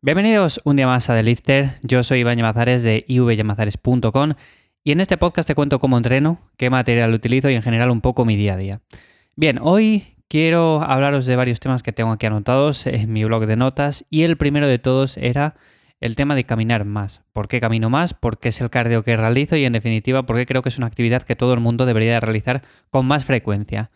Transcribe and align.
Bienvenidos 0.00 0.60
un 0.62 0.76
día 0.76 0.86
más 0.86 1.10
a 1.10 1.16
The 1.16 1.24
Lifter. 1.24 1.70
Yo 1.82 2.04
soy 2.04 2.20
Iván 2.20 2.36
Llamazares 2.36 2.84
de 2.84 3.04
ivyamazares.com 3.08 4.34
y 4.84 4.92
en 4.92 5.00
este 5.00 5.16
podcast 5.16 5.48
te 5.48 5.56
cuento 5.56 5.80
cómo 5.80 5.96
entreno, 5.96 6.38
qué 6.56 6.70
material 6.70 7.12
utilizo 7.12 7.50
y 7.50 7.56
en 7.56 7.62
general 7.64 7.90
un 7.90 8.00
poco 8.00 8.24
mi 8.24 8.36
día 8.36 8.54
a 8.54 8.56
día. 8.56 8.80
Bien, 9.34 9.58
hoy 9.60 10.04
quiero 10.28 10.82
hablaros 10.82 11.26
de 11.26 11.34
varios 11.34 11.58
temas 11.58 11.82
que 11.82 11.92
tengo 11.92 12.12
aquí 12.12 12.26
anotados 12.26 12.86
en 12.86 13.12
mi 13.12 13.24
blog 13.24 13.46
de 13.46 13.56
notas 13.56 14.04
y 14.08 14.22
el 14.22 14.36
primero 14.36 14.68
de 14.68 14.78
todos 14.78 15.16
era 15.16 15.56
el 16.00 16.14
tema 16.14 16.36
de 16.36 16.44
caminar 16.44 16.84
más. 16.84 17.22
¿Por 17.32 17.48
qué 17.48 17.60
camino 17.60 17.90
más? 17.90 18.14
Porque 18.14 18.50
es 18.50 18.60
el 18.60 18.70
cardio 18.70 19.02
que 19.02 19.16
realizo 19.16 19.56
y 19.56 19.64
en 19.64 19.72
definitiva 19.72 20.22
porque 20.22 20.46
creo 20.46 20.62
que 20.62 20.68
es 20.68 20.78
una 20.78 20.86
actividad 20.86 21.22
que 21.22 21.34
todo 21.34 21.54
el 21.54 21.60
mundo 21.60 21.86
debería 21.86 22.20
realizar 22.20 22.62
con 22.90 23.04
más 23.04 23.24
frecuencia. 23.24 23.90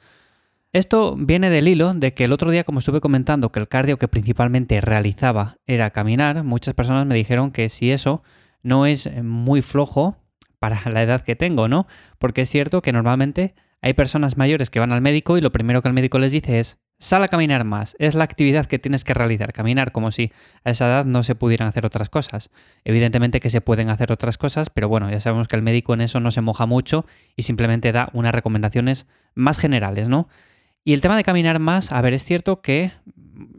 Esto 0.72 1.16
viene 1.18 1.50
del 1.50 1.68
hilo 1.68 1.92
de 1.92 2.14
que 2.14 2.24
el 2.24 2.32
otro 2.32 2.50
día, 2.50 2.64
como 2.64 2.78
estuve 2.78 3.02
comentando, 3.02 3.52
que 3.52 3.60
el 3.60 3.68
cardio 3.68 3.98
que 3.98 4.08
principalmente 4.08 4.80
realizaba 4.80 5.56
era 5.66 5.90
caminar, 5.90 6.44
muchas 6.44 6.72
personas 6.72 7.04
me 7.04 7.14
dijeron 7.14 7.50
que 7.50 7.68
si 7.68 7.90
eso 7.90 8.22
no 8.62 8.86
es 8.86 9.10
muy 9.22 9.60
flojo 9.60 10.16
para 10.58 10.80
la 10.90 11.02
edad 11.02 11.20
que 11.20 11.36
tengo, 11.36 11.68
¿no? 11.68 11.86
Porque 12.18 12.42
es 12.42 12.48
cierto 12.48 12.80
que 12.80 12.92
normalmente 12.92 13.54
hay 13.82 13.92
personas 13.92 14.38
mayores 14.38 14.70
que 14.70 14.80
van 14.80 14.92
al 14.92 15.02
médico 15.02 15.36
y 15.36 15.42
lo 15.42 15.52
primero 15.52 15.82
que 15.82 15.88
el 15.88 15.94
médico 15.94 16.18
les 16.18 16.32
dice 16.32 16.58
es, 16.58 16.78
sal 16.98 17.22
a 17.22 17.28
caminar 17.28 17.64
más, 17.64 17.94
es 17.98 18.14
la 18.14 18.24
actividad 18.24 18.64
que 18.64 18.78
tienes 18.78 19.04
que 19.04 19.12
realizar, 19.12 19.52
caminar 19.52 19.92
como 19.92 20.10
si 20.10 20.32
a 20.64 20.70
esa 20.70 20.86
edad 20.86 21.04
no 21.04 21.22
se 21.22 21.34
pudieran 21.34 21.68
hacer 21.68 21.84
otras 21.84 22.08
cosas. 22.08 22.48
Evidentemente 22.84 23.40
que 23.40 23.50
se 23.50 23.60
pueden 23.60 23.90
hacer 23.90 24.10
otras 24.10 24.38
cosas, 24.38 24.70
pero 24.70 24.88
bueno, 24.88 25.10
ya 25.10 25.20
sabemos 25.20 25.48
que 25.48 25.56
el 25.56 25.62
médico 25.62 25.92
en 25.92 26.00
eso 26.00 26.18
no 26.18 26.30
se 26.30 26.40
moja 26.40 26.64
mucho 26.64 27.04
y 27.36 27.42
simplemente 27.42 27.92
da 27.92 28.08
unas 28.14 28.34
recomendaciones 28.34 29.06
más 29.34 29.58
generales, 29.58 30.08
¿no? 30.08 30.28
Y 30.84 30.94
el 30.94 31.00
tema 31.00 31.16
de 31.16 31.24
caminar 31.24 31.58
más, 31.58 31.92
a 31.92 32.00
ver, 32.00 32.12
es 32.12 32.24
cierto 32.24 32.60
que 32.60 32.92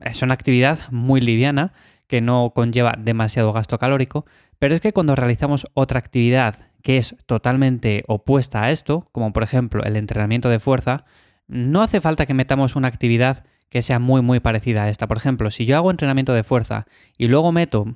es 0.02 0.22
una 0.22 0.34
actividad 0.34 0.80
muy 0.92 1.22
liviana, 1.22 1.74
que 2.08 2.22
no 2.22 2.52
conlleva 2.54 2.96
demasiado 2.98 3.54
gasto 3.54 3.80
calórico, 3.80 4.26
pero 4.60 4.76
es 4.76 4.82
que 4.82 4.94
cuando 4.94 5.16
realizamos 5.16 5.66
otra 5.74 6.00
actividad 6.00 6.56
que 6.82 6.98
es 6.98 7.16
totalmente 7.26 8.04
opuesta 8.08 8.64
a 8.64 8.72
esto, 8.72 9.06
como 9.12 9.32
por 9.34 9.44
ejemplo 9.44 9.84
el 9.84 9.96
entrenamiento 9.96 10.50
de 10.50 10.60
fuerza, 10.60 11.06
no 11.48 11.82
hace 11.82 12.02
falta 12.02 12.26
que 12.26 12.34
metamos 12.34 12.76
una 12.76 12.90
actividad 12.90 13.46
que 13.70 13.82
sea 13.82 14.00
muy 14.00 14.22
muy 14.22 14.40
parecida 14.40 14.84
a 14.84 14.90
esta. 14.90 15.08
Por 15.08 15.18
ejemplo, 15.18 15.50
si 15.50 15.66
yo 15.66 15.78
hago 15.78 15.92
entrenamiento 15.92 16.34
de 16.34 16.44
fuerza 16.44 16.86
y 17.18 17.28
luego 17.28 17.52
meto, 17.52 17.96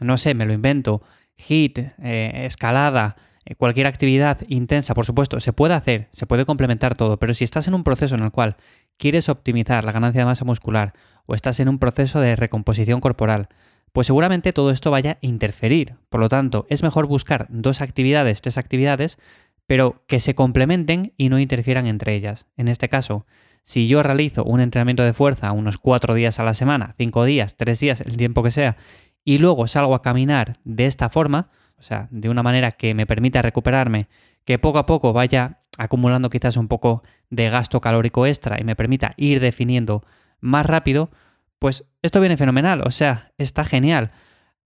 no 0.00 0.18
sé, 0.18 0.34
me 0.34 0.46
lo 0.46 0.52
invento, 0.52 1.02
hit, 1.36 1.78
eh, 1.78 2.46
escalada, 2.46 3.16
cualquier 3.56 3.86
actividad 3.86 4.40
intensa, 4.48 4.94
por 4.94 5.04
supuesto, 5.04 5.40
se 5.40 5.52
puede 5.52 5.74
hacer, 5.74 6.08
se 6.12 6.26
puede 6.26 6.44
complementar 6.44 6.94
todo, 6.94 7.18
pero 7.18 7.34
si 7.34 7.44
estás 7.44 7.68
en 7.68 7.74
un 7.74 7.84
proceso 7.84 8.14
en 8.14 8.22
el 8.22 8.30
cual 8.30 8.56
quieres 8.96 9.28
optimizar 9.28 9.84
la 9.84 9.92
ganancia 9.92 10.20
de 10.20 10.26
masa 10.26 10.44
muscular 10.44 10.92
o 11.26 11.34
estás 11.34 11.60
en 11.60 11.68
un 11.68 11.78
proceso 11.78 12.20
de 12.20 12.36
recomposición 12.36 13.00
corporal, 13.00 13.48
pues 13.92 14.06
seguramente 14.06 14.52
todo 14.52 14.70
esto 14.70 14.90
vaya 14.90 15.12
a 15.12 15.26
interferir. 15.26 15.96
Por 16.08 16.20
lo 16.20 16.28
tanto, 16.28 16.66
es 16.70 16.82
mejor 16.82 17.06
buscar 17.06 17.46
dos 17.50 17.80
actividades, 17.80 18.40
tres 18.40 18.58
actividades, 18.58 19.18
pero 19.66 20.04
que 20.06 20.20
se 20.20 20.34
complementen 20.34 21.12
y 21.16 21.28
no 21.28 21.38
interfieran 21.38 21.86
entre 21.86 22.14
ellas. 22.14 22.46
En 22.56 22.68
este 22.68 22.88
caso, 22.88 23.26
si 23.64 23.86
yo 23.86 24.02
realizo 24.02 24.44
un 24.44 24.60
entrenamiento 24.60 25.02
de 25.02 25.12
fuerza 25.12 25.52
unos 25.52 25.78
cuatro 25.78 26.14
días 26.14 26.40
a 26.40 26.44
la 26.44 26.54
semana, 26.54 26.94
cinco 26.98 27.24
días, 27.24 27.56
tres 27.56 27.80
días, 27.80 28.00
el 28.00 28.16
tiempo 28.16 28.42
que 28.42 28.50
sea, 28.50 28.76
y 29.24 29.38
luego 29.38 29.68
salgo 29.68 29.94
a 29.94 30.02
caminar 30.02 30.54
de 30.64 30.86
esta 30.86 31.08
forma, 31.08 31.50
o 31.82 31.84
sea, 31.84 32.06
de 32.12 32.28
una 32.28 32.44
manera 32.44 32.70
que 32.70 32.94
me 32.94 33.06
permita 33.06 33.42
recuperarme, 33.42 34.06
que 34.44 34.56
poco 34.56 34.78
a 34.78 34.86
poco 34.86 35.12
vaya 35.12 35.58
acumulando 35.78 36.30
quizás 36.30 36.56
un 36.56 36.68
poco 36.68 37.02
de 37.28 37.50
gasto 37.50 37.80
calórico 37.80 38.24
extra 38.24 38.60
y 38.60 38.62
me 38.62 38.76
permita 38.76 39.14
ir 39.16 39.40
definiendo 39.40 40.04
más 40.40 40.64
rápido, 40.64 41.10
pues 41.58 41.84
esto 42.02 42.20
viene 42.20 42.36
fenomenal, 42.36 42.82
o 42.86 42.92
sea, 42.92 43.32
está 43.36 43.64
genial. 43.64 44.12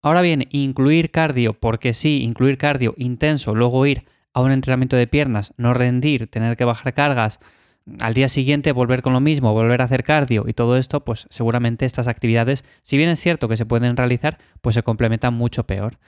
Ahora 0.03 0.20
bien, 0.20 0.47
incluir 0.50 1.11
cardio, 1.11 1.55
porque 1.55 1.94
sí, 1.94 2.22
incluir 2.22 2.59
cardio 2.59 2.94
intenso, 2.98 3.55
luego 3.55 3.87
ir 3.87 4.05
a 4.34 4.42
un 4.42 4.53
entrenamiento 4.53 4.97
de 4.97 5.06
piernas, 5.06 5.55
no 5.56 5.72
rendir, 5.72 6.31
tener 6.31 6.59
que 6.59 6.67
bajar 6.67 6.93
cargas, 6.93 7.41
al 8.00 8.12
día 8.12 8.28
siguiente 8.28 8.72
volver 8.72 9.00
con 9.00 9.15
lo 9.15 9.21
mismo, 9.21 9.55
volver 9.55 9.81
a 9.81 9.84
hacer 9.84 10.05
cardio 10.05 10.44
y 10.47 10.53
todo 10.53 10.76
esto, 10.76 11.05
pues 11.05 11.26
seguramente 11.31 11.87
estas 11.87 12.09
actividades, 12.09 12.65
si 12.82 12.99
bien 12.99 13.09
es 13.09 13.21
cierto 13.21 13.49
que 13.49 13.56
se 13.56 13.65
pueden 13.65 13.97
realizar, 13.97 14.38
pues 14.60 14.75
se 14.75 14.82
complementan 14.82 15.34
mucho 15.34 15.66
peor. 15.66 15.99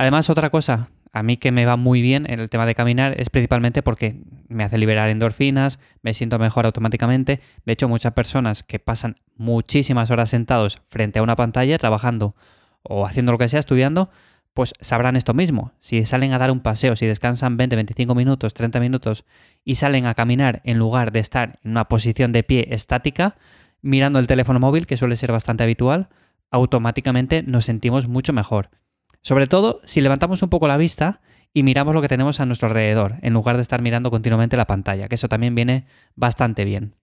Además, 0.00 0.30
otra 0.30 0.48
cosa, 0.50 0.90
a 1.12 1.24
mí 1.24 1.38
que 1.38 1.50
me 1.50 1.66
va 1.66 1.76
muy 1.76 2.02
bien 2.02 2.30
en 2.30 2.38
el 2.38 2.48
tema 2.48 2.66
de 2.66 2.76
caminar 2.76 3.20
es 3.20 3.30
principalmente 3.30 3.82
porque 3.82 4.14
me 4.46 4.62
hace 4.62 4.78
liberar 4.78 5.08
endorfinas, 5.08 5.80
me 6.02 6.14
siento 6.14 6.38
mejor 6.38 6.66
automáticamente. 6.66 7.40
De 7.66 7.72
hecho, 7.72 7.88
muchas 7.88 8.12
personas 8.12 8.62
que 8.62 8.78
pasan 8.78 9.16
muchísimas 9.34 10.12
horas 10.12 10.30
sentados 10.30 10.80
frente 10.86 11.18
a 11.18 11.22
una 11.24 11.34
pantalla 11.34 11.76
trabajando 11.78 12.36
o 12.84 13.06
haciendo 13.06 13.32
lo 13.32 13.38
que 13.38 13.48
sea, 13.48 13.58
estudiando, 13.58 14.08
pues 14.54 14.72
sabrán 14.78 15.16
esto 15.16 15.34
mismo. 15.34 15.72
Si 15.80 16.04
salen 16.04 16.32
a 16.32 16.38
dar 16.38 16.52
un 16.52 16.60
paseo, 16.60 16.94
si 16.94 17.06
descansan 17.06 17.56
20, 17.56 17.74
25 17.74 18.14
minutos, 18.14 18.54
30 18.54 18.78
minutos 18.78 19.24
y 19.64 19.74
salen 19.74 20.06
a 20.06 20.14
caminar 20.14 20.60
en 20.62 20.78
lugar 20.78 21.10
de 21.10 21.18
estar 21.18 21.58
en 21.64 21.72
una 21.72 21.88
posición 21.88 22.30
de 22.30 22.44
pie 22.44 22.68
estática, 22.70 23.34
mirando 23.82 24.20
el 24.20 24.28
teléfono 24.28 24.60
móvil, 24.60 24.86
que 24.86 24.96
suele 24.96 25.16
ser 25.16 25.32
bastante 25.32 25.64
habitual, 25.64 26.08
automáticamente 26.52 27.42
nos 27.42 27.64
sentimos 27.64 28.06
mucho 28.06 28.32
mejor. 28.32 28.70
Sobre 29.22 29.46
todo 29.46 29.80
si 29.84 30.00
levantamos 30.00 30.42
un 30.42 30.48
poco 30.48 30.68
la 30.68 30.76
vista 30.76 31.20
y 31.52 31.62
miramos 31.62 31.94
lo 31.94 32.02
que 32.02 32.08
tenemos 32.08 32.40
a 32.40 32.46
nuestro 32.46 32.68
alrededor, 32.68 33.16
en 33.22 33.32
lugar 33.32 33.56
de 33.56 33.62
estar 33.62 33.82
mirando 33.82 34.10
continuamente 34.10 34.56
la 34.56 34.66
pantalla, 34.66 35.08
que 35.08 35.16
eso 35.16 35.28
también 35.28 35.54
viene 35.54 35.86
bastante 36.14 36.64
bien. 36.64 36.94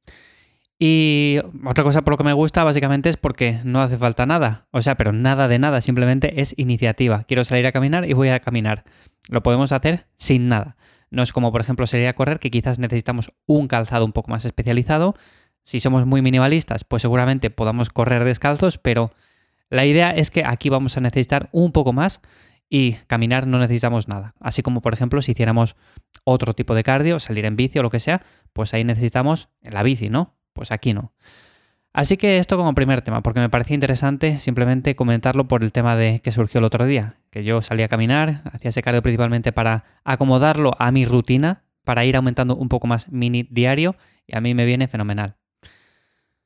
Y 0.77 1.39
otra 1.65 1.83
cosa 1.83 2.01
por 2.01 2.13
lo 2.13 2.17
que 2.17 2.25
me 2.25 2.33
gusta 2.33 2.63
básicamente 2.63 3.09
es 3.09 3.17
porque 3.17 3.61
no 3.63 3.81
hace 3.81 3.97
falta 3.97 4.25
nada, 4.25 4.67
o 4.71 4.81
sea, 4.81 4.95
pero 4.95 5.13
nada 5.13 5.47
de 5.47 5.57
nada, 5.57 5.81
simplemente 5.81 6.41
es 6.41 6.53
iniciativa. 6.57 7.23
Quiero 7.23 7.45
salir 7.45 7.65
a 7.65 7.71
caminar 7.71 8.09
y 8.09 8.13
voy 8.13 8.29
a 8.29 8.39
caminar. 8.39 8.83
Lo 9.29 9.41
podemos 9.41 9.71
hacer 9.71 10.07
sin 10.17 10.49
nada. 10.49 10.75
No 11.09 11.23
es 11.23 11.31
como 11.31 11.51
por 11.51 11.61
ejemplo 11.61 11.87
sería 11.87 12.13
correr, 12.13 12.39
que 12.39 12.51
quizás 12.51 12.77
necesitamos 12.77 13.31
un 13.45 13.67
calzado 13.67 14.03
un 14.05 14.11
poco 14.11 14.31
más 14.31 14.43
especializado. 14.43 15.15
Si 15.63 15.79
somos 15.79 16.05
muy 16.05 16.21
minimalistas, 16.21 16.83
pues 16.83 17.01
seguramente 17.01 17.49
podamos 17.49 17.89
correr 17.89 18.25
descalzos, 18.25 18.77
pero 18.77 19.11
la 19.69 19.85
idea 19.85 20.11
es 20.11 20.31
que 20.31 20.43
aquí 20.45 20.69
vamos 20.69 20.97
a 20.97 21.01
necesitar 21.01 21.49
un 21.51 21.71
poco 21.71 21.93
más 21.93 22.21
y 22.69 22.93
caminar 23.07 23.47
no 23.47 23.59
necesitamos 23.59 24.07
nada. 24.07 24.35
Así 24.39 24.61
como, 24.61 24.81
por 24.81 24.93
ejemplo, 24.93 25.21
si 25.21 25.31
hiciéramos 25.31 25.75
otro 26.23 26.53
tipo 26.53 26.75
de 26.75 26.83
cardio, 26.83 27.19
salir 27.19 27.45
en 27.45 27.55
bici 27.55 27.79
o 27.79 27.83
lo 27.83 27.89
que 27.89 27.99
sea, 27.99 28.23
pues 28.53 28.73
ahí 28.73 28.83
necesitamos 28.83 29.49
la 29.61 29.83
bici, 29.83 30.09
¿no? 30.09 30.35
Pues 30.53 30.71
aquí 30.71 30.93
no. 30.93 31.13
Así 31.93 32.17
que 32.17 32.39
esto 32.39 32.57
como 32.57 32.75
primer 32.75 33.01
tema, 33.01 33.21
porque 33.21 33.39
me 33.39 33.49
parecía 33.49 33.75
interesante 33.75 34.39
simplemente 34.39 34.97
comentarlo 34.97 35.47
por 35.47 35.63
el 35.63 35.71
tema 35.71 35.95
de 35.95 36.19
que 36.19 36.33
surgió 36.33 36.59
el 36.59 36.65
otro 36.65 36.85
día, 36.85 37.15
que 37.29 37.45
yo 37.45 37.61
salí 37.61 37.83
a 37.83 37.87
caminar, 37.87 38.41
hacía 38.51 38.69
ese 38.69 38.81
cardio 38.81 39.01
principalmente 39.01 39.53
para 39.53 39.85
acomodarlo 40.03 40.73
a 40.77 40.91
mi 40.91 41.05
rutina, 41.05 41.63
para 41.85 42.03
ir 42.03 42.17
aumentando 42.17 42.57
un 42.57 42.67
poco 42.67 42.87
más 42.87 43.09
mini 43.09 43.47
diario, 43.49 43.95
y 44.27 44.35
a 44.35 44.41
mí 44.41 44.53
me 44.53 44.65
viene 44.65 44.89
fenomenal. 44.89 45.37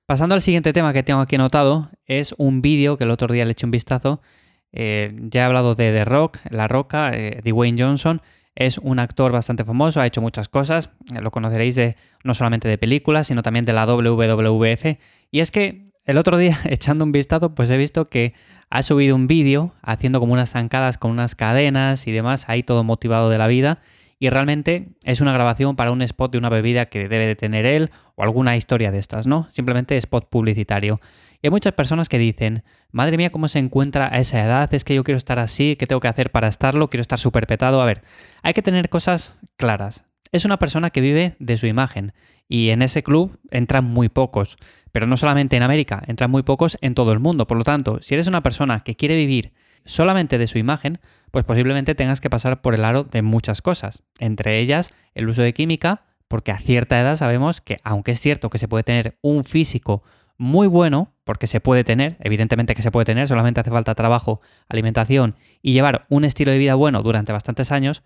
Pasando 0.10 0.34
al 0.34 0.42
siguiente 0.42 0.74
tema 0.74 0.92
que 0.92 1.04
tengo 1.04 1.20
aquí 1.20 1.36
anotado, 1.36 1.92
es 2.08 2.34
un 2.40 2.64
vídeo 2.64 2.98
que 2.98 3.04
el 3.04 3.12
otro 3.12 3.32
día 3.32 3.46
le 3.46 3.52
eché 3.52 3.68
un 3.68 3.72
vistazo. 3.72 4.24
Eh, 4.72 5.16
ya 5.30 5.42
he 5.42 5.44
hablado 5.44 5.76
de 5.76 5.92
The 5.92 6.04
Rock, 6.04 6.40
La 6.50 6.68
Roca, 6.68 7.12
eh, 7.14 7.42
Dwayne 7.46 7.80
Johnson. 7.80 8.20
Es 8.56 8.80
un 8.80 8.98
actor 8.98 9.32
bastante 9.32 9.64
famoso, 9.64 10.02
ha 10.02 10.08
hecho 10.08 10.20
muchas 10.20 10.50
cosas. 10.50 10.90
Eh, 11.16 11.22
lo 11.22 11.30
conoceréis 11.30 11.76
de, 11.76 11.96
no 12.24 12.34
solamente 12.34 12.68
de 12.68 12.80
películas, 12.80 13.28
sino 13.28 13.44
también 13.44 13.66
de 13.66 13.74
la 13.74 13.86
WWF. 13.86 14.98
Y 15.30 15.42
es 15.42 15.52
que 15.52 15.92
el 16.06 16.18
otro 16.18 16.40
día, 16.40 16.58
echando 16.66 17.06
un 17.06 17.12
vistazo, 17.12 17.54
pues 17.54 17.70
he 17.70 17.78
visto 17.78 18.06
que 18.06 18.34
ha 18.72 18.82
subido 18.82 19.16
un 19.16 19.28
vídeo 19.28 19.76
haciendo 19.84 20.20
como 20.20 20.34
unas 20.34 20.50
zancadas 20.50 20.98
con 20.98 21.12
unas 21.12 21.36
cadenas 21.36 22.08
y 22.08 22.12
demás, 22.12 22.46
ahí 22.48 22.64
todo 22.64 22.84
motivado 22.84 23.30
de 23.30 23.38
la 23.38 23.46
vida 23.46 23.80
y 24.20 24.30
realmente 24.30 24.90
es 25.04 25.22
una 25.22 25.32
grabación 25.32 25.78
para 25.78 25.92
un 25.92 26.02
spot 26.02 26.34
de 26.34 26.38
una 26.38 26.50
bebida 26.50 26.88
que 26.88 27.08
debe 27.08 27.26
de 27.26 27.38
tener 27.38 27.66
él 27.66 27.90
o 28.16 28.24
alguna 28.24 28.58
historia 28.58 28.92
de 28.92 29.00
estas, 29.00 29.26
¿no? 29.28 29.48
Simplemente 29.50 29.96
spot 29.96 30.30
publicitario. 30.30 31.00
Y 31.42 31.48
hay 31.48 31.52
muchas 31.52 31.72
personas 31.72 32.10
que 32.10 32.18
dicen, 32.18 32.64
madre 32.92 33.16
mía, 33.16 33.32
¿cómo 33.32 33.48
se 33.48 33.60
encuentra 33.60 34.14
a 34.14 34.20
esa 34.20 34.44
edad? 34.44 34.74
Es 34.74 34.84
que 34.84 34.94
yo 34.94 35.06
quiero 35.06 35.18
estar 35.18 35.40
así, 35.40 35.78
¿qué 35.78 35.88
tengo 35.88 36.02
que 36.02 36.10
hacer 36.10 36.32
para 36.32 36.50
estarlo? 36.50 36.90
Quiero 36.90 37.02
estar 37.02 37.18
súper 37.18 37.48
petado. 37.48 37.82
A 37.82 37.86
ver, 37.86 38.02
hay 38.44 38.54
que 38.54 38.62
tener 38.62 38.90
cosas 38.90 39.36
claras. 39.56 40.04
Es 40.34 40.44
una 40.44 40.60
persona 40.60 40.90
que 40.90 41.00
vive 41.00 41.38
de 41.40 41.58
su 41.58 41.66
imagen 41.66 42.12
y 42.50 42.72
en 42.72 42.82
ese 42.82 43.04
club 43.04 43.40
entran 43.52 43.86
muy 43.86 44.10
pocos. 44.10 44.58
Pero 44.92 45.08
no 45.08 45.16
solamente 45.16 45.56
en 45.56 45.64
América, 45.64 46.04
entran 46.08 46.30
muy 46.30 46.44
pocos 46.44 46.78
en 46.82 46.94
todo 46.94 47.14
el 47.14 47.20
mundo. 47.20 47.48
Por 47.48 47.58
lo 47.58 47.64
tanto, 47.64 48.02
si 48.02 48.16
eres 48.16 48.28
una 48.28 48.44
persona 48.44 48.82
que 48.82 48.96
quiere 48.96 49.16
vivir 49.16 49.54
solamente 49.86 50.38
de 50.38 50.48
su 50.48 50.58
imagen, 50.58 51.00
pues 51.32 51.46
posiblemente 51.46 51.96
tengas 51.96 52.22
que 52.22 52.30
pasar 52.30 52.62
por 52.62 52.74
el 52.74 52.86
aro 52.86 53.04
de 53.04 53.22
muchas 53.22 53.62
cosas, 53.62 54.04
entre 54.20 54.60
ellas 54.60 54.94
el 55.14 55.30
uso 55.30 55.42
de 55.42 55.54
química, 55.54 56.04
porque 56.28 56.52
a 56.52 56.60
cierta 56.60 57.00
edad 57.00 57.18
sabemos 57.18 57.62
que 57.62 57.80
aunque 57.84 58.12
es 58.12 58.22
cierto 58.22 58.50
que 58.50 58.58
se 58.58 58.68
puede 58.68 58.84
tener 58.84 59.18
un 59.22 59.44
físico 59.44 60.04
muy 60.38 60.68
bueno, 60.68 61.14
porque 61.26 61.48
se 61.48 61.60
puede 61.60 61.84
tener, 61.84 62.16
evidentemente 62.22 62.74
que 62.74 62.82
se 62.82 62.92
puede 62.92 63.06
tener, 63.06 63.28
solamente 63.28 63.60
hace 63.60 63.72
falta 63.72 63.94
trabajo, 63.94 64.42
alimentación 64.70 65.36
y 65.62 65.74
llevar 65.74 66.06
un 66.10 66.24
estilo 66.24 66.52
de 66.52 66.58
vida 66.58 66.76
bueno 66.76 67.04
durante 67.04 67.34
bastantes 67.34 67.72
años, 67.74 68.04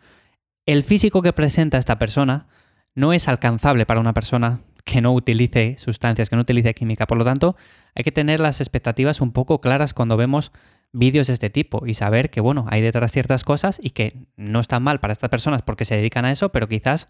el 0.65 0.83
físico 0.83 1.21
que 1.21 1.31
presenta 1.31 1.77
esta 1.77 1.99
persona 1.99 2.47
no 2.95 3.13
es 3.13 3.27
alcanzable 3.27 3.85
para 3.85 3.99
una 3.99 4.13
persona 4.13 4.61
que 4.83 5.01
no 5.01 5.13
utilice 5.13 5.75
sustancias, 5.77 6.29
que 6.29 6.35
no 6.35 6.41
utilice 6.41 6.73
química. 6.73 7.07
Por 7.07 7.17
lo 7.17 7.23
tanto, 7.23 7.55
hay 7.95 8.03
que 8.03 8.11
tener 8.11 8.39
las 8.39 8.61
expectativas 8.61 9.21
un 9.21 9.31
poco 9.31 9.61
claras 9.61 9.93
cuando 9.93 10.17
vemos 10.17 10.51
vídeos 10.93 11.27
de 11.27 11.33
este 11.33 11.49
tipo 11.49 11.85
y 11.85 11.95
saber 11.95 12.29
que, 12.29 12.39
bueno, 12.39 12.65
hay 12.69 12.81
detrás 12.81 13.11
ciertas 13.11 13.43
cosas 13.43 13.79
y 13.81 13.89
que 13.89 14.15
no 14.37 14.59
están 14.59 14.83
mal 14.83 14.99
para 14.99 15.11
estas 15.11 15.29
personas 15.29 15.61
porque 15.61 15.85
se 15.85 15.95
dedican 15.95 16.23
a 16.23 16.31
eso, 16.31 16.51
pero 16.51 16.69
quizás 16.69 17.09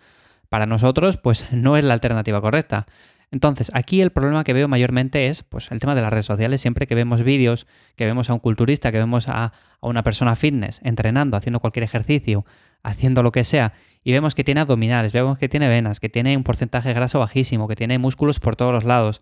para 0.49 0.65
nosotros, 0.65 1.17
pues 1.17 1.47
no 1.51 1.77
es 1.77 1.83
la 1.83 1.93
alternativa 1.93 2.41
correcta. 2.41 2.87
Entonces, 3.31 3.71
aquí 3.73 4.01
el 4.01 4.11
problema 4.11 4.43
que 4.43 4.53
veo 4.53 4.67
mayormente 4.67 5.27
es 5.27 5.41
pues, 5.43 5.71
el 5.71 5.79
tema 5.79 5.95
de 5.95 6.01
las 6.01 6.11
redes 6.11 6.27
sociales. 6.27 6.61
Siempre 6.61 6.85
que 6.85 6.93
vemos 6.93 7.23
vídeos, 7.23 7.65
que 7.95 8.05
vemos 8.05 8.29
a 8.29 8.33
un 8.33 8.39
culturista, 8.39 8.91
que 8.91 8.99
vemos 8.99 9.27
a, 9.27 9.45
a, 9.45 9.53
una 9.81 10.03
persona 10.03 10.35
fitness 10.35 10.79
entrenando, 10.83 11.35
haciendo 11.35 11.59
cualquier 11.59 11.83
ejercicio, 11.83 12.45
haciendo 12.83 13.23
lo 13.23 13.31
que 13.31 13.43
sea, 13.43 13.73
y 14.03 14.11
vemos 14.11 14.35
que 14.35 14.43
tiene 14.43 14.61
abdominales, 14.61 15.13
vemos 15.13 15.39
que 15.39 15.49
tiene 15.49 15.67
venas, 15.67 15.99
que 15.99 16.09
tiene 16.09 16.37
un 16.37 16.43
porcentaje 16.43 16.89
de 16.89 16.93
graso 16.93 17.19
bajísimo, 17.19 17.67
que 17.67 17.75
tiene 17.75 17.97
músculos 17.97 18.39
por 18.39 18.55
todos 18.55 18.73
los 18.73 18.83
lados, 18.83 19.21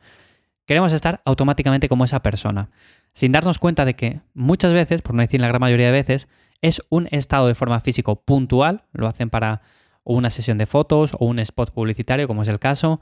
queremos 0.66 0.94
estar 0.94 1.22
automáticamente 1.26 1.88
como 1.88 2.06
esa 2.06 2.22
persona, 2.22 2.70
sin 3.14 3.32
darnos 3.32 3.60
cuenta 3.60 3.86
de 3.86 3.96
que 3.96 4.22
muchas 4.34 4.74
veces, 4.74 5.02
por 5.02 5.16
no 5.16 5.22
decir 5.22 5.42
la 5.42 5.48
gran 5.48 5.62
mayoría 5.62 5.88
de 5.88 5.92
veces, 5.92 6.28
es 6.62 6.82
un 6.90 7.08
estado 7.12 7.48
de 7.48 7.56
forma 7.56 7.80
físico 7.80 8.24
puntual, 8.24 8.86
lo 8.94 9.08
hacen 9.08 9.30
para 9.30 9.62
una 10.04 10.30
sesión 10.30 10.58
de 10.58 10.66
fotos 10.66 11.14
o 11.20 11.26
un 11.26 11.40
spot 11.40 11.72
publicitario, 11.72 12.28
como 12.28 12.44
es 12.44 12.48
el 12.48 12.60
caso, 12.60 13.02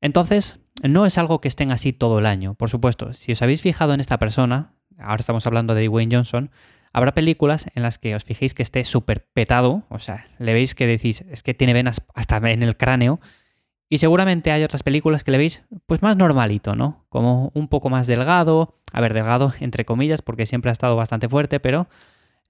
entonces, 0.00 0.60
no 0.82 1.06
es 1.06 1.18
algo 1.18 1.40
que 1.40 1.48
estén 1.48 1.72
así 1.72 1.92
todo 1.92 2.18
el 2.18 2.26
año. 2.26 2.54
Por 2.54 2.70
supuesto, 2.70 3.14
si 3.14 3.32
os 3.32 3.42
habéis 3.42 3.62
fijado 3.62 3.94
en 3.94 4.00
esta 4.00 4.18
persona, 4.18 4.74
ahora 4.98 5.20
estamos 5.20 5.46
hablando 5.46 5.74
de 5.74 5.86
Dwayne 5.86 6.14
Johnson, 6.14 6.50
habrá 6.92 7.14
películas 7.14 7.66
en 7.74 7.82
las 7.82 7.98
que 7.98 8.14
os 8.14 8.24
fijéis 8.24 8.54
que 8.54 8.62
esté 8.62 8.84
súper 8.84 9.26
petado, 9.32 9.84
o 9.88 9.98
sea, 9.98 10.26
le 10.38 10.52
veis 10.52 10.74
que 10.74 10.86
decís, 10.86 11.24
es 11.28 11.42
que 11.42 11.54
tiene 11.54 11.72
venas 11.72 12.02
hasta 12.14 12.36
en 12.50 12.62
el 12.62 12.76
cráneo, 12.76 13.20
y 13.88 13.98
seguramente 13.98 14.50
hay 14.50 14.62
otras 14.62 14.82
películas 14.82 15.24
que 15.24 15.30
le 15.30 15.38
veis 15.38 15.62
pues 15.86 16.02
más 16.02 16.16
normalito, 16.16 16.74
¿no? 16.74 17.04
Como 17.08 17.50
un 17.54 17.68
poco 17.68 17.88
más 17.88 18.06
delgado, 18.06 18.74
a 18.92 19.00
ver, 19.00 19.14
delgado 19.14 19.52
entre 19.60 19.84
comillas, 19.84 20.22
porque 20.22 20.46
siempre 20.46 20.70
ha 20.70 20.72
estado 20.72 20.96
bastante 20.96 21.28
fuerte, 21.28 21.60
pero 21.60 21.88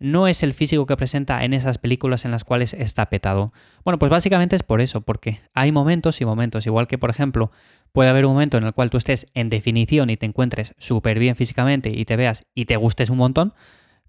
no 0.01 0.29
es 0.29 0.43
el 0.43 0.53
físico 0.53 0.87
que 0.87 0.97
presenta 0.97 1.45
en 1.45 1.53
esas 1.53 1.79
películas 1.79 2.25
en 2.25 2.31
las 2.31 2.45
cuales 2.45 2.73
está 2.75 3.07
petado. 3.07 3.53
Bueno, 3.85 3.99
pues 3.99 4.11
básicamente 4.11 4.57
es 4.57 4.63
por 4.63 4.81
eso, 4.81 5.01
porque 5.01 5.41
hay 5.55 5.73
momentos 5.73 6.21
y 6.21 6.25
momentos, 6.25 6.67
igual 6.67 6.87
que 6.87 6.99
por 6.99 7.11
ejemplo 7.11 7.51
puede 7.93 8.11
haber 8.11 8.27
un 8.27 8.33
momento 8.33 8.59
en 8.59 8.65
el 8.65 8.75
cual 8.75 8.91
tú 8.91 8.97
estés 8.97 9.27
en 9.35 9.49
definición 9.49 10.11
y 10.11 10.17
te 10.17 10.27
encuentres 10.27 10.75
súper 10.79 11.19
bien 11.19 11.37
físicamente 11.37 11.91
y 11.91 12.05
te 12.05 12.17
veas 12.17 12.45
y 12.55 12.67
te 12.67 12.77
gustes 12.77 13.11
un 13.11 13.19
montón, 13.19 13.55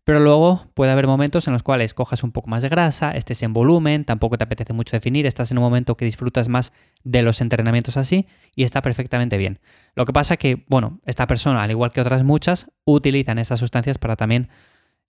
pero 0.10 0.22
luego 0.22 0.66
puede 0.74 0.92
haber 0.92 1.06
momentos 1.06 1.46
en 1.46 1.54
los 1.54 1.62
cuales 1.62 1.94
cojas 1.94 2.24
un 2.24 2.32
poco 2.32 2.50
más 2.50 2.64
de 2.64 2.70
grasa, 2.70 3.12
estés 3.12 3.44
en 3.44 3.54
volumen, 3.54 4.06
tampoco 4.06 4.40
te 4.40 4.44
apetece 4.44 4.74
mucho 4.74 4.98
definir, 4.98 5.28
estás 5.28 5.52
en 5.52 5.60
un 5.60 5.64
momento 5.64 5.96
que 5.98 6.04
disfrutas 6.04 6.48
más 6.48 6.74
de 7.04 7.22
los 7.22 7.42
entrenamientos 7.42 7.96
así 7.96 8.26
y 8.56 8.64
está 8.64 8.82
perfectamente 8.82 9.38
bien. 9.38 9.60
Lo 9.94 10.06
que 10.06 10.12
pasa 10.12 10.36
que, 10.38 10.66
bueno, 10.68 11.00
esta 11.06 11.28
persona, 11.28 11.62
al 11.62 11.70
igual 11.70 11.92
que 11.92 12.02
otras 12.02 12.24
muchas, 12.24 12.72
utilizan 12.86 13.38
esas 13.38 13.60
sustancias 13.60 14.00
para 14.00 14.16
también 14.16 14.50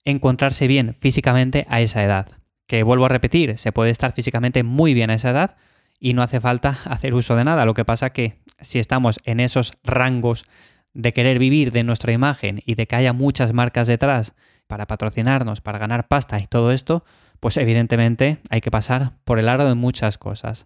encontrarse 0.05 0.67
bien 0.67 0.95
físicamente 0.99 1.65
a 1.67 1.81
esa 1.81 2.03
edad. 2.03 2.27
Que 2.67 2.83
vuelvo 2.83 3.05
a 3.05 3.09
repetir, 3.09 3.57
se 3.57 3.71
puede 3.71 3.89
estar 3.89 4.11
físicamente 4.11 4.61
muy 4.61 4.93
bien 4.93 5.09
a 5.09 5.15
esa 5.15 5.31
edad 5.31 5.55
y 5.99 6.13
no 6.13 6.21
hace 6.21 6.39
falta 6.39 6.77
hacer 6.85 7.15
uso 7.15 7.35
de 7.35 7.43
nada. 7.43 7.65
Lo 7.65 7.73
que 7.73 7.85
pasa 7.85 8.11
que 8.11 8.35
si 8.59 8.77
estamos 8.77 9.19
en 9.23 9.39
esos 9.39 9.73
rangos 9.83 10.45
de 10.93 11.11
querer 11.11 11.39
vivir 11.39 11.71
de 11.71 11.83
nuestra 11.83 12.11
imagen 12.11 12.61
y 12.67 12.75
de 12.75 12.85
que 12.85 12.97
haya 12.97 13.13
muchas 13.13 13.51
marcas 13.51 13.87
detrás 13.87 14.35
para 14.71 14.87
patrocinarnos, 14.87 15.59
para 15.59 15.79
ganar 15.79 16.07
pasta 16.07 16.39
y 16.39 16.47
todo 16.47 16.71
esto, 16.71 17.03
pues 17.41 17.57
evidentemente 17.57 18.37
hay 18.49 18.61
que 18.61 18.71
pasar 18.71 19.17
por 19.25 19.37
el 19.37 19.49
aro 19.49 19.67
de 19.67 19.75
muchas 19.75 20.17
cosas. 20.17 20.65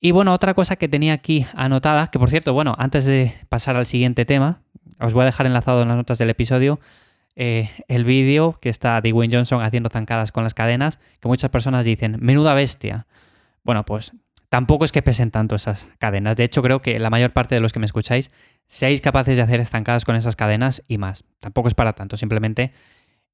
Y 0.00 0.12
bueno, 0.12 0.32
otra 0.32 0.54
cosa 0.54 0.76
que 0.76 0.86
tenía 0.86 1.12
aquí 1.12 1.44
anotada, 1.52 2.06
que 2.12 2.20
por 2.20 2.30
cierto, 2.30 2.52
bueno, 2.54 2.76
antes 2.78 3.04
de 3.04 3.34
pasar 3.48 3.74
al 3.74 3.86
siguiente 3.86 4.24
tema, 4.24 4.60
os 5.00 5.14
voy 5.14 5.22
a 5.22 5.24
dejar 5.24 5.46
enlazado 5.46 5.82
en 5.82 5.88
las 5.88 5.96
notas 5.96 6.18
del 6.18 6.30
episodio 6.30 6.78
eh, 7.34 7.70
el 7.88 8.04
vídeo 8.04 8.56
que 8.60 8.68
está 8.68 9.00
Dwayne 9.00 9.34
Johnson 9.34 9.62
haciendo 9.62 9.90
zancadas 9.90 10.30
con 10.30 10.44
las 10.44 10.54
cadenas, 10.54 11.00
que 11.18 11.26
muchas 11.26 11.50
personas 11.50 11.84
dicen, 11.84 12.18
menuda 12.20 12.54
bestia. 12.54 13.08
Bueno, 13.64 13.84
pues 13.84 14.12
tampoco 14.52 14.84
es 14.84 14.92
que 14.92 15.00
pesen 15.00 15.30
tanto 15.30 15.54
esas 15.54 15.88
cadenas. 15.98 16.36
De 16.36 16.44
hecho, 16.44 16.60
creo 16.60 16.82
que 16.82 16.98
la 16.98 17.08
mayor 17.08 17.32
parte 17.32 17.54
de 17.54 17.62
los 17.62 17.72
que 17.72 17.78
me 17.78 17.86
escucháis 17.86 18.30
seáis 18.66 19.00
capaces 19.00 19.38
de 19.38 19.42
hacer 19.42 19.60
estancadas 19.60 20.04
con 20.04 20.14
esas 20.14 20.36
cadenas 20.36 20.82
y 20.88 20.98
más. 20.98 21.24
Tampoco 21.40 21.68
es 21.68 21.74
para 21.74 21.94
tanto, 21.94 22.18
simplemente 22.18 22.74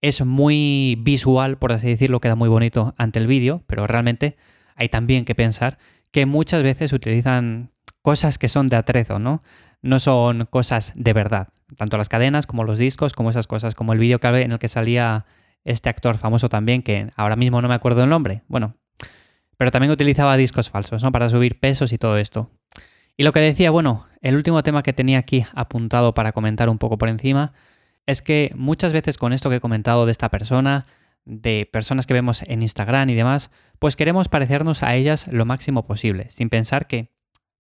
es 0.00 0.25
muy 0.25 0.97
visual, 1.00 1.59
por 1.59 1.73
así 1.73 1.88
decirlo, 1.88 2.20
queda 2.20 2.37
muy 2.37 2.49
bonito 2.49 2.94
ante 2.99 3.19
el 3.19 3.26
vídeo, 3.26 3.65
pero 3.67 3.88
realmente 3.88 4.37
hay 4.76 4.91
también 4.91 5.25
que 5.25 5.35
pensar 5.35 5.79
que 6.12 6.25
muchas 6.25 6.62
veces 6.62 6.93
utilizan 6.93 7.73
cosas 8.00 8.38
que 8.38 8.49
son 8.49 8.69
de 8.69 8.76
atrezo, 8.76 9.19
¿no? 9.19 9.43
No 9.82 9.99
son 9.99 10.47
cosas 10.47 10.93
de 10.94 11.15
verdad 11.15 11.49
tanto 11.76 11.97
las 11.99 12.09
cadenas 12.09 12.47
como 12.47 12.62
los 12.62 12.79
discos, 12.79 13.12
como 13.12 13.31
esas 13.31 13.49
cosas, 13.49 13.75
como 13.75 13.93
el 13.93 13.99
vídeo 13.99 14.20
en 14.23 14.53
el 14.53 14.59
que 14.61 14.69
salía 14.69 15.26
este 15.65 15.88
actor 15.88 16.17
famoso 16.17 16.49
también, 16.49 16.82
que 16.82 17.09
ahora 17.17 17.35
mismo 17.35 17.61
no 17.61 17.67
me 17.67 17.75
acuerdo 17.75 18.05
el 18.05 18.09
nombre, 18.09 18.43
bueno, 18.47 18.76
pero 19.58 19.70
también 19.70 19.90
utilizaba 19.90 20.37
discos 20.38 20.70
falsos, 20.70 21.02
¿no? 21.02 21.12
Para 21.12 21.28
subir 21.28 21.60
pesos 21.60 21.93
y 21.93 21.99
todo 21.99 22.16
esto. 22.16 22.50
Y 23.16 23.25
lo 23.25 23.32
que 23.32 23.40
decía, 23.40 23.70
bueno, 23.70 24.06
el 24.22 24.37
último 24.37 24.62
tema 24.62 24.82
que 24.82 24.93
tenía 24.93 25.19
aquí 25.19 25.44
apuntado 25.52 26.14
para 26.14 26.32
comentar 26.32 26.69
un 26.69 26.78
poco 26.78 26.96
por 26.96 27.08
encima, 27.08 27.52
es 28.06 28.22
que 28.22 28.52
muchas 28.55 28.93
veces 28.93 29.19
con 29.19 29.32
esto 29.32 29.50
que 29.50 29.56
he 29.56 29.60
comentado 29.60 30.06
de 30.06 30.12
esta 30.12 30.31
persona, 30.31 30.87
de 31.25 31.69
personas 31.70 32.06
que 32.06 32.14
vemos 32.14 32.43
en 32.43 32.62
Instagram 32.62 33.10
y 33.10 33.14
demás, 33.14 33.50
pues 33.78 33.96
queremos 33.96 34.28
parecernos 34.28 34.82
a 34.82 34.94
ellas 34.94 35.26
lo 35.26 35.44
máximo 35.44 35.87
posible, 35.87 36.31
sin 36.31 36.49
pensar 36.49 36.87
que 36.87 37.12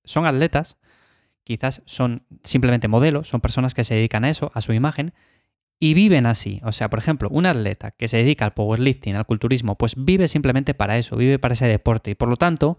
son 0.04 0.24
atletas, 0.24 0.78
quizás 1.44 1.82
son 1.84 2.24
simplemente 2.44 2.88
modelos, 2.88 3.28
son 3.28 3.40
personas 3.40 3.74
que 3.74 3.84
se 3.84 3.94
dedican 3.94 4.24
a 4.24 4.30
eso, 4.30 4.50
a 4.54 4.62
su 4.62 4.72
imagen, 4.72 5.12
y 5.78 5.94
viven 5.94 6.26
así. 6.26 6.60
O 6.64 6.72
sea, 6.72 6.90
por 6.90 6.98
ejemplo, 6.98 7.28
un 7.30 7.46
atleta 7.46 7.90
que 7.90 8.08
se 8.08 8.18
dedica 8.18 8.44
al 8.44 8.52
powerlifting, 8.52 9.16
al 9.16 9.26
culturismo, 9.26 9.76
pues 9.76 9.94
vive 9.96 10.28
simplemente 10.28 10.74
para 10.74 10.98
eso, 10.98 11.16
vive 11.16 11.38
para 11.38 11.54
ese 11.54 11.66
deporte, 11.66 12.10
y 12.10 12.14
por 12.14 12.28
lo 12.28 12.36
tanto, 12.36 12.78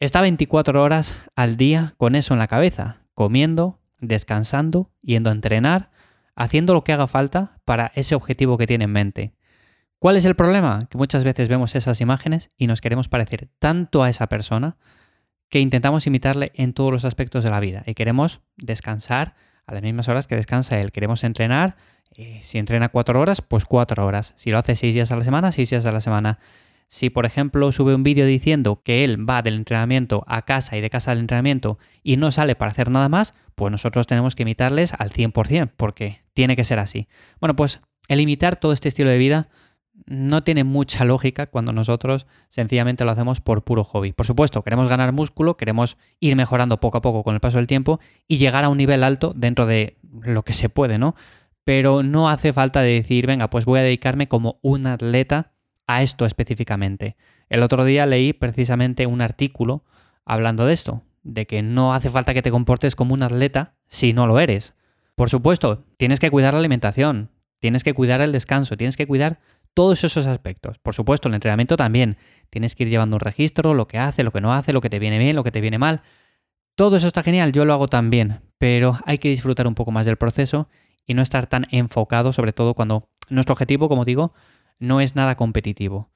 está 0.00 0.20
24 0.20 0.82
horas 0.82 1.14
al 1.34 1.56
día 1.56 1.94
con 1.96 2.14
eso 2.14 2.34
en 2.34 2.38
la 2.38 2.46
cabeza, 2.46 3.02
comiendo, 3.14 3.80
descansando, 3.98 4.90
yendo 5.00 5.30
a 5.30 5.32
entrenar, 5.32 5.90
haciendo 6.36 6.72
lo 6.72 6.84
que 6.84 6.92
haga 6.92 7.08
falta 7.08 7.60
para 7.64 7.90
ese 7.94 8.14
objetivo 8.14 8.58
que 8.58 8.66
tiene 8.66 8.84
en 8.84 8.92
mente. 8.92 9.34
¿Cuál 9.98 10.16
es 10.16 10.24
el 10.24 10.36
problema? 10.36 10.86
Que 10.88 10.96
muchas 10.96 11.24
veces 11.24 11.48
vemos 11.48 11.74
esas 11.74 12.00
imágenes 12.00 12.50
y 12.56 12.68
nos 12.68 12.80
queremos 12.80 13.08
parecer 13.08 13.48
tanto 13.58 14.04
a 14.04 14.08
esa 14.08 14.28
persona 14.28 14.76
que 15.48 15.58
intentamos 15.58 16.06
imitarle 16.06 16.52
en 16.54 16.74
todos 16.74 16.92
los 16.92 17.04
aspectos 17.04 17.42
de 17.42 17.50
la 17.50 17.58
vida 17.58 17.82
y 17.84 17.94
queremos 17.94 18.40
descansar 18.56 19.34
a 19.68 19.74
las 19.74 19.82
mismas 19.82 20.08
horas 20.08 20.26
que 20.26 20.34
descansa 20.34 20.80
él. 20.80 20.90
Queremos 20.92 21.22
entrenar, 21.22 21.76
eh, 22.16 22.40
si 22.42 22.58
entrena 22.58 22.88
cuatro 22.88 23.20
horas, 23.20 23.42
pues 23.42 23.66
cuatro 23.66 24.04
horas. 24.04 24.32
Si 24.36 24.50
lo 24.50 24.58
hace 24.58 24.74
seis 24.74 24.94
días 24.94 25.12
a 25.12 25.16
la 25.16 25.24
semana, 25.24 25.52
seis 25.52 25.68
días 25.68 25.84
a 25.84 25.92
la 25.92 26.00
semana. 26.00 26.38
Si, 26.88 27.10
por 27.10 27.26
ejemplo, 27.26 27.70
sube 27.70 27.94
un 27.94 28.02
vídeo 28.02 28.24
diciendo 28.24 28.80
que 28.82 29.04
él 29.04 29.28
va 29.28 29.42
del 29.42 29.56
entrenamiento 29.56 30.24
a 30.26 30.46
casa 30.46 30.78
y 30.78 30.80
de 30.80 30.88
casa 30.88 31.10
al 31.10 31.18
entrenamiento 31.18 31.78
y 32.02 32.16
no 32.16 32.30
sale 32.30 32.54
para 32.54 32.70
hacer 32.70 32.90
nada 32.90 33.10
más, 33.10 33.34
pues 33.56 33.70
nosotros 33.70 34.06
tenemos 34.06 34.34
que 34.34 34.44
imitarles 34.44 34.94
al 34.94 35.10
100%, 35.10 35.70
porque 35.76 36.22
tiene 36.32 36.56
que 36.56 36.64
ser 36.64 36.78
así. 36.78 37.06
Bueno, 37.40 37.54
pues 37.54 37.82
el 38.08 38.20
imitar 38.20 38.56
todo 38.56 38.72
este 38.72 38.88
estilo 38.88 39.10
de 39.10 39.18
vida 39.18 39.48
no 40.08 40.42
tiene 40.42 40.64
mucha 40.64 41.04
lógica 41.04 41.46
cuando 41.46 41.72
nosotros 41.72 42.26
sencillamente 42.48 43.04
lo 43.04 43.10
hacemos 43.10 43.40
por 43.40 43.62
puro 43.62 43.84
hobby. 43.84 44.12
Por 44.12 44.26
supuesto, 44.26 44.62
queremos 44.62 44.88
ganar 44.88 45.12
músculo, 45.12 45.56
queremos 45.56 45.98
ir 46.18 46.34
mejorando 46.34 46.80
poco 46.80 46.98
a 46.98 47.02
poco 47.02 47.22
con 47.22 47.34
el 47.34 47.40
paso 47.40 47.58
del 47.58 47.66
tiempo 47.66 48.00
y 48.26 48.38
llegar 48.38 48.64
a 48.64 48.70
un 48.70 48.78
nivel 48.78 49.04
alto 49.04 49.32
dentro 49.36 49.66
de 49.66 49.98
lo 50.22 50.42
que 50.44 50.54
se 50.54 50.68
puede, 50.68 50.98
¿no? 50.98 51.14
Pero 51.64 52.02
no 52.02 52.30
hace 52.30 52.52
falta 52.52 52.80
decir, 52.80 53.26
venga, 53.26 53.50
pues 53.50 53.66
voy 53.66 53.80
a 53.80 53.82
dedicarme 53.82 54.28
como 54.28 54.58
un 54.62 54.86
atleta 54.86 55.52
a 55.86 56.02
esto 56.02 56.24
específicamente. 56.24 57.16
El 57.50 57.62
otro 57.62 57.84
día 57.84 58.06
leí 58.06 58.32
precisamente 58.32 59.06
un 59.06 59.20
artículo 59.20 59.84
hablando 60.24 60.64
de 60.66 60.72
esto, 60.74 61.02
de 61.22 61.46
que 61.46 61.62
no 61.62 61.92
hace 61.92 62.08
falta 62.08 62.32
que 62.32 62.42
te 62.42 62.50
comportes 62.50 62.96
como 62.96 63.14
un 63.14 63.22
atleta 63.22 63.74
si 63.88 64.14
no 64.14 64.26
lo 64.26 64.40
eres. 64.40 64.74
Por 65.14 65.28
supuesto, 65.28 65.84
tienes 65.96 66.20
que 66.20 66.30
cuidar 66.30 66.54
la 66.54 66.60
alimentación, 66.60 67.30
tienes 67.58 67.84
que 67.84 67.94
cuidar 67.94 68.20
el 68.20 68.32
descanso, 68.32 68.76
tienes 68.76 68.96
que 68.96 69.06
cuidar 69.06 69.40
todos 69.74 70.04
esos 70.04 70.26
aspectos. 70.26 70.78
Por 70.78 70.94
supuesto, 70.94 71.28
el 71.28 71.34
entrenamiento 71.34 71.76
también. 71.76 72.16
Tienes 72.50 72.74
que 72.74 72.84
ir 72.84 72.90
llevando 72.90 73.16
un 73.16 73.20
registro, 73.20 73.74
lo 73.74 73.86
que 73.86 73.98
hace, 73.98 74.22
lo 74.22 74.32
que 74.32 74.40
no 74.40 74.52
hace, 74.52 74.72
lo 74.72 74.80
que 74.80 74.90
te 74.90 74.98
viene 74.98 75.18
bien, 75.18 75.36
lo 75.36 75.44
que 75.44 75.52
te 75.52 75.60
viene 75.60 75.78
mal. 75.78 76.02
Todo 76.74 76.96
eso 76.96 77.06
está 77.06 77.22
genial, 77.22 77.52
yo 77.52 77.64
lo 77.64 77.72
hago 77.72 77.88
también, 77.88 78.40
pero 78.58 78.98
hay 79.04 79.18
que 79.18 79.28
disfrutar 79.30 79.66
un 79.66 79.74
poco 79.74 79.90
más 79.90 80.06
del 80.06 80.16
proceso 80.16 80.68
y 81.06 81.14
no 81.14 81.22
estar 81.22 81.46
tan 81.46 81.66
enfocado, 81.70 82.32
sobre 82.32 82.52
todo 82.52 82.74
cuando 82.74 83.08
nuestro 83.28 83.54
objetivo, 83.54 83.88
como 83.88 84.04
digo, 84.04 84.32
no 84.78 85.00
es 85.00 85.16
nada 85.16 85.34
competitivo. 85.34 86.10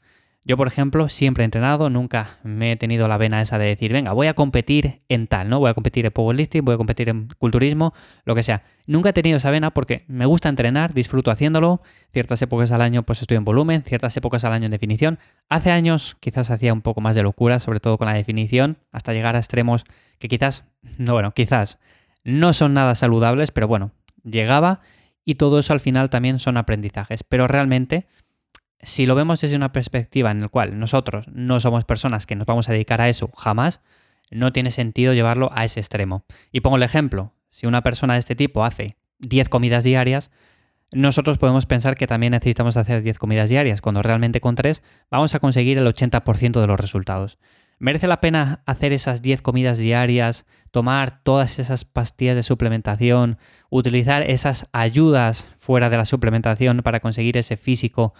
Yo, 0.44 0.56
por 0.56 0.66
ejemplo, 0.66 1.08
siempre 1.08 1.44
he 1.44 1.46
entrenado, 1.46 1.88
nunca 1.88 2.38
me 2.42 2.72
he 2.72 2.76
tenido 2.76 3.06
la 3.06 3.16
vena 3.16 3.40
esa 3.40 3.58
de 3.58 3.66
decir, 3.66 3.92
venga, 3.92 4.12
voy 4.12 4.26
a 4.26 4.34
competir 4.34 5.02
en 5.08 5.28
tal, 5.28 5.48
¿no? 5.48 5.60
Voy 5.60 5.70
a 5.70 5.74
competir 5.74 6.04
en 6.04 6.10
powerlifting, 6.10 6.64
voy 6.64 6.74
a 6.74 6.78
competir 6.78 7.08
en 7.08 7.28
culturismo, 7.38 7.94
lo 8.24 8.34
que 8.34 8.42
sea. 8.42 8.64
Nunca 8.84 9.10
he 9.10 9.12
tenido 9.12 9.36
esa 9.36 9.52
vena 9.52 9.72
porque 9.72 10.04
me 10.08 10.26
gusta 10.26 10.48
entrenar, 10.48 10.94
disfruto 10.94 11.30
haciéndolo. 11.30 11.80
Ciertas 12.12 12.42
épocas 12.42 12.72
al 12.72 12.80
año 12.80 13.04
pues 13.04 13.22
estoy 13.22 13.36
en 13.36 13.44
volumen, 13.44 13.82
ciertas 13.82 14.16
épocas 14.16 14.44
al 14.44 14.52
año 14.52 14.64
en 14.64 14.72
definición. 14.72 15.20
Hace 15.48 15.70
años 15.70 16.16
quizás 16.18 16.50
hacía 16.50 16.72
un 16.72 16.82
poco 16.82 17.00
más 17.00 17.14
de 17.14 17.22
locura, 17.22 17.60
sobre 17.60 17.78
todo 17.78 17.96
con 17.96 18.08
la 18.08 18.14
definición, 18.14 18.78
hasta 18.90 19.12
llegar 19.12 19.36
a 19.36 19.38
extremos 19.38 19.84
que 20.18 20.26
quizás, 20.26 20.64
no 20.98 21.12
bueno, 21.12 21.32
quizás 21.32 21.78
no 22.24 22.52
son 22.52 22.74
nada 22.74 22.96
saludables, 22.96 23.52
pero 23.52 23.68
bueno, 23.68 23.92
llegaba 24.24 24.80
y 25.24 25.36
todo 25.36 25.60
eso 25.60 25.72
al 25.72 25.80
final 25.80 26.10
también 26.10 26.40
son 26.40 26.56
aprendizajes. 26.56 27.22
Pero 27.22 27.46
realmente, 27.46 28.06
si 28.82 29.06
lo 29.06 29.14
vemos 29.14 29.40
desde 29.40 29.56
una 29.56 29.72
perspectiva 29.72 30.30
en 30.30 30.40
la 30.40 30.48
cual 30.48 30.78
nosotros 30.78 31.26
no 31.28 31.60
somos 31.60 31.84
personas 31.84 32.26
que 32.26 32.36
nos 32.36 32.46
vamos 32.46 32.68
a 32.68 32.72
dedicar 32.72 33.00
a 33.00 33.08
eso 33.08 33.30
jamás, 33.36 33.80
no 34.30 34.52
tiene 34.52 34.70
sentido 34.70 35.12
llevarlo 35.12 35.50
a 35.52 35.64
ese 35.64 35.80
extremo. 35.80 36.24
Y 36.50 36.60
pongo 36.60 36.76
el 36.76 36.82
ejemplo, 36.82 37.32
si 37.50 37.66
una 37.66 37.82
persona 37.82 38.14
de 38.14 38.20
este 38.20 38.34
tipo 38.34 38.64
hace 38.64 38.96
10 39.20 39.48
comidas 39.48 39.84
diarias, 39.84 40.30
nosotros 40.90 41.38
podemos 41.38 41.66
pensar 41.66 41.96
que 41.96 42.06
también 42.06 42.32
necesitamos 42.32 42.76
hacer 42.76 43.02
10 43.02 43.18
comidas 43.18 43.48
diarias, 43.48 43.80
cuando 43.80 44.02
realmente 44.02 44.40
con 44.40 44.56
3 44.56 44.82
vamos 45.10 45.34
a 45.34 45.38
conseguir 45.38 45.78
el 45.78 45.86
80% 45.86 46.60
de 46.60 46.66
los 46.66 46.80
resultados. 46.80 47.38
¿Merece 47.78 48.06
la 48.06 48.20
pena 48.20 48.62
hacer 48.66 48.92
esas 48.92 49.22
10 49.22 49.42
comidas 49.42 49.78
diarias, 49.78 50.46
tomar 50.70 51.22
todas 51.22 51.58
esas 51.58 51.84
pastillas 51.84 52.36
de 52.36 52.42
suplementación, 52.42 53.38
utilizar 53.70 54.22
esas 54.22 54.68
ayudas 54.72 55.48
fuera 55.58 55.90
de 55.90 55.96
la 55.96 56.04
suplementación 56.04 56.82
para 56.82 57.00
conseguir 57.00 57.36
ese 57.36 57.56
físico? 57.56 58.14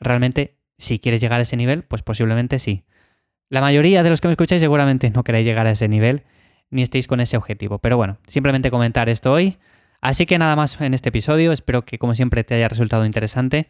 Realmente, 0.00 0.56
si 0.78 0.98
quieres 0.98 1.20
llegar 1.20 1.40
a 1.40 1.42
ese 1.42 1.56
nivel, 1.56 1.82
pues 1.82 2.02
posiblemente 2.02 2.58
sí. 2.58 2.84
La 3.48 3.60
mayoría 3.60 4.02
de 4.02 4.10
los 4.10 4.20
que 4.20 4.28
me 4.28 4.32
escucháis 4.32 4.60
seguramente 4.60 5.10
no 5.10 5.24
queréis 5.24 5.46
llegar 5.46 5.66
a 5.66 5.70
ese 5.70 5.88
nivel, 5.88 6.24
ni 6.70 6.82
estéis 6.82 7.06
con 7.06 7.20
ese 7.20 7.36
objetivo. 7.36 7.78
Pero 7.78 7.96
bueno, 7.96 8.18
simplemente 8.26 8.70
comentar 8.70 9.08
esto 9.08 9.32
hoy 9.32 9.58
Así 10.00 10.26
que 10.26 10.38
nada 10.38 10.54
más 10.54 10.80
en 10.80 10.94
este 10.94 11.08
episodio, 11.08 11.52
espero 11.52 11.84
que 11.84 11.98
como 11.98 12.14
siempre 12.14 12.44
te 12.44 12.54
haya 12.54 12.68
resultado 12.68 13.04
interesante. 13.04 13.68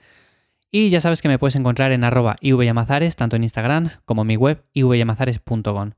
Y 0.70 0.90
ya 0.90 1.00
sabes 1.00 1.22
que 1.22 1.28
me 1.28 1.38
puedes 1.38 1.56
encontrar 1.56 1.92
en 1.92 2.04
arroba 2.04 2.36
ivyamazares, 2.42 3.16
tanto 3.16 3.36
en 3.36 3.44
Instagram 3.44 3.90
como 4.04 4.22
en 4.22 4.28
mi 4.28 4.36
web 4.36 4.62
ivyamazares.com. 4.74 5.92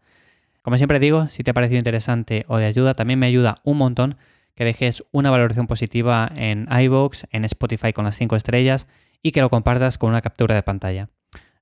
Como 0.62 0.76
siempre 0.76 1.00
digo, 1.00 1.26
si 1.28 1.42
te 1.42 1.50
ha 1.50 1.54
parecido 1.54 1.78
interesante 1.78 2.44
o 2.46 2.58
de 2.58 2.66
ayuda, 2.66 2.94
también 2.94 3.18
me 3.18 3.26
ayuda 3.26 3.56
un 3.64 3.78
montón 3.78 4.16
que 4.54 4.64
dejes 4.64 5.02
una 5.10 5.30
valoración 5.30 5.66
positiva 5.66 6.30
en 6.36 6.68
iVoox, 6.70 7.24
en 7.30 7.44
Spotify 7.46 7.92
con 7.92 8.04
las 8.04 8.16
5 8.16 8.36
estrellas 8.36 8.86
y 9.22 9.32
que 9.32 9.40
lo 9.40 9.50
compartas 9.50 9.98
con 9.98 10.10
una 10.10 10.22
captura 10.22 10.54
de 10.54 10.62
pantalla. 10.62 11.08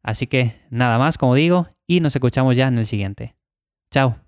Así 0.02 0.26
que 0.26 0.60
nada 0.70 0.98
más, 0.98 1.18
como 1.18 1.34
digo, 1.34 1.68
y 1.86 2.00
nos 2.00 2.14
escuchamos 2.14 2.56
ya 2.56 2.68
en 2.68 2.78
el 2.78 2.86
siguiente. 2.86 3.36
Chao. 3.90 4.27